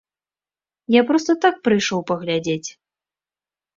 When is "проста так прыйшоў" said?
1.11-1.99